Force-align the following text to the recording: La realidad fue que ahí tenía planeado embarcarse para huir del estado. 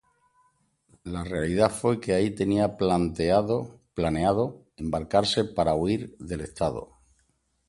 La 1.03 1.23
realidad 1.23 1.69
fue 1.69 1.99
que 2.01 2.15
ahí 2.15 2.31
tenía 2.33 2.75
planeado 2.75 4.63
embarcarse 4.77 5.45
para 5.45 5.75
huir 5.75 6.17
del 6.17 6.41
estado. 6.41 6.97